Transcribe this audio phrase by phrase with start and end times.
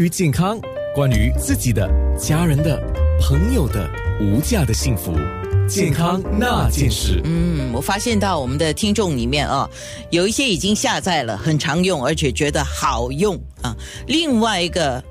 [0.00, 0.60] 关于健康，
[0.94, 2.80] 关于自己的、家人的、
[3.20, 5.12] 朋友的无价的幸福，
[5.68, 7.20] 健康那件事。
[7.24, 9.68] 嗯，我发现到我们的听众里面啊，
[10.10, 13.76] 有一些已经下载了，很常用，而且觉得好用啊。
[14.06, 15.02] 另外一个，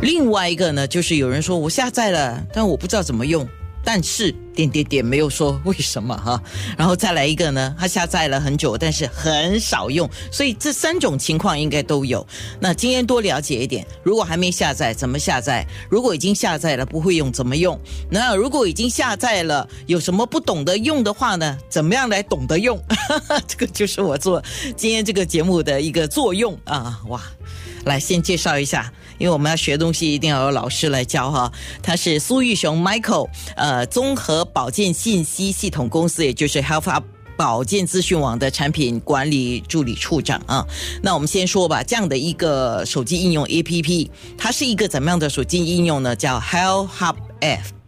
[0.00, 3.44] 另外一个呢，就是有人说我下载了，但我不知道怎么用。
[3.84, 6.40] 但是点点点没有说为什么哈，
[6.76, 12.26] 然后再来一个呢，他下载了很久，但是很少用，所以这三种情况应该都有。
[12.60, 15.66] 那今天多了解一点，如果还没下载怎么下载？
[15.90, 17.78] 如果已经下载了不会用怎么用？
[18.10, 21.58] 那如果已经下载了有什么不懂得用的话呢？
[21.68, 22.82] 怎么样来懂得用？
[23.48, 24.42] 这个就是我做
[24.76, 27.00] 今天这个节目的一个作用啊！
[27.08, 27.22] 哇，
[27.84, 28.92] 来先介绍一下。
[29.18, 31.52] 因为我们要学东西，一定要有老师来教哈。
[31.80, 37.04] 他是苏玉雄 Michael，呃，综合保健信息系统公司，也就是 Health Up
[37.36, 40.66] 保健资讯网的产品管理助理处长啊。
[41.02, 46.16] 那我们先说吧，这样的一个手机应用 APP，它是一个怎么样的手机应用呢？
[46.16, 47.81] 叫 Health Hub F。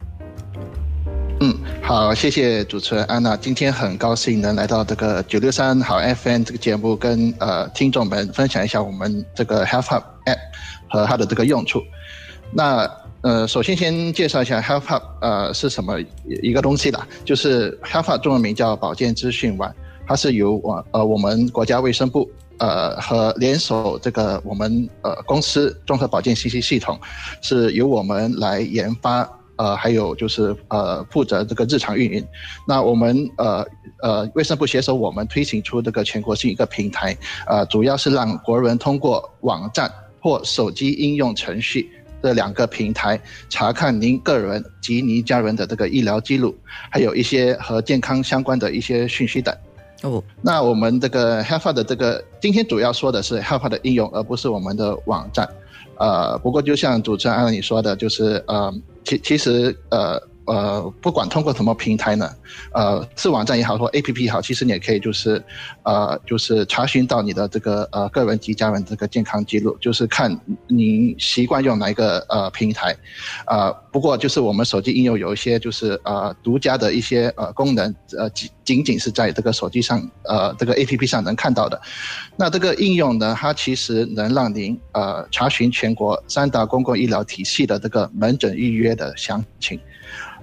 [1.86, 3.36] 好，谢谢主持人安娜。
[3.36, 10.38] 今天很高兴能来到这个九六三好 FM 这个节目，跟呃听众们分享一下我们这个 Health Hub App。
[10.88, 11.82] 和它的这个用处，
[12.52, 12.88] 那
[13.22, 17.04] 呃，首先先介绍一下 Health Hub，呃，是什么一个东西啦？
[17.24, 19.74] 就是 Health Hub 中文名叫保健资讯网，
[20.06, 26.96] 它是由我呃我们国家卫生部呃和联手这个我们呃公司综合保健信息系统，
[27.42, 32.27] 是由我们来研发，呃，还有就是呃负责这个日常运营。
[32.66, 33.66] 那我们呃
[34.02, 37.16] 呃卫生部携手我们推行出这个全国性一个平台，
[37.47, 39.91] 呃，主要是让国人通过网站。
[40.25, 41.86] 或手机应用程序
[42.22, 46.56] 这两个平台查看您个人及您家人的这个医疗记录，
[46.88, 49.55] 还有一些和健康相关的一些讯息等。
[50.42, 55.48] 那我们这个 Health 的这个今天主要说的是 Health 的应用，而不是我们的网站。
[55.97, 58.72] 呃，不过就像主持人按你说的，就是呃，
[59.05, 60.20] 其其实呃。
[60.47, 62.31] 呃，不管通过什么平台呢，
[62.73, 65.43] 呃，是网站也好，或 A P P 也好，其实你也可以就是，
[65.84, 72.94] 呃，就是查询到你的这个呃个人及家人这个健康记录，就是看您习惯用哪一个呃平台，
[73.47, 81.81] 呃，不过就是我们手机应用有一些就是呃独家的一些呃功能，呃仅仅仅是在这个手机上呃这个 A P P 上能看到的。
[82.37, 89.81] 那这个应用呢，它其实能让您呃查询全国三大公共医疗体系的这个门诊预约的详情。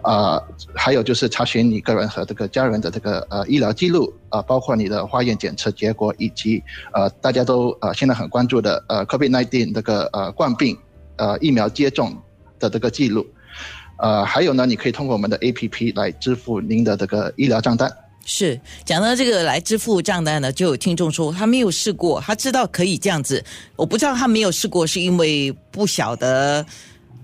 [0.04, 0.42] 呃，
[0.76, 6.62] 还有就是查询你个人和这个家人的这个呃医疗记录，呃，包括你的化验检测结果，以及
[6.94, 10.78] 呃大家都呃现在很关注的呃 COVID-19 这个呃冠病
[11.18, 12.16] 呃疫苗接种
[12.60, 13.26] 的这个记录，
[13.98, 17.92] 呃，还有呢，你可以通过我们的 APP 来支付您的这个医疗账单。
[18.24, 23.44] 是讲到这个来支付账单呢，就有听众说他没有试过，他知道可以这样子，
[23.76, 26.66] 我不知道他没有试过是因为不晓得。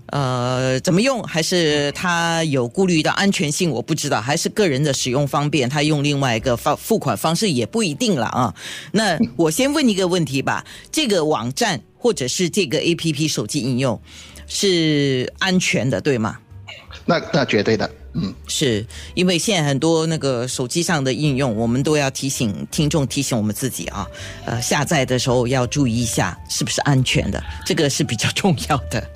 [0.08, 1.22] 呃，怎么用？
[1.22, 3.70] 还是他有顾虑到安全性？
[3.70, 8.54] 我不知道，还是个人的使用方便，他用另外一个方付款方式也不一定了啊。
[8.92, 14.00] 那我先问一个问题吧：这个网站或者是这个 A P P 手机应用
[14.46, 16.38] 是安全的，对吗？
[17.04, 24.06] 那那绝对的，嗯，是因为现在很多那个手机上的应用，我们都要提醒听众提醒我们自己啊，
[24.46, 29.10] 呃，下载的时候要注意一下是不是安全的，这个是比较重要的。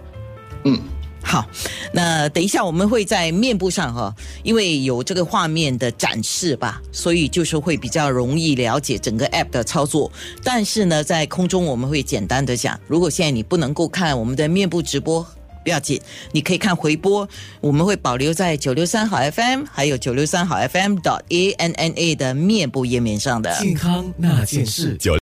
[0.64, 0.78] 嗯，
[1.22, 1.46] 好，
[1.92, 10.10] 那等一下我们会在面部上哈，因为有这个画面的展示吧，所以就是会比较容易了解整个 App 的操作。
[10.42, 15.26] 但是呢，在空中我们会简单的讲，如果现在你不能够看我们的面部直播，
[15.64, 16.00] 不要紧，
[16.32, 17.28] 你可以看回播，
[17.60, 24.96] 我们会保留在九六三好 FM 还有九六三好 FM dot A N N A 的面部页面上的健康那件事。